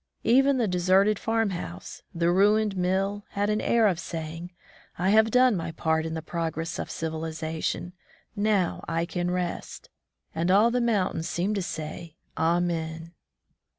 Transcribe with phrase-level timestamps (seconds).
[0.23, 4.51] Even the deserted farmhouse, the ruined mill, had an air of saying,
[4.97, 7.93] "I have done my part in the progress of civilization.
[8.35, 9.91] Now I can rest."
[10.33, 12.15] And all the mountains seemed to say.
[12.35, 13.13] Amen.